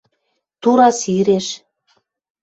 Тура 0.61 0.89
сиреш 0.99 1.47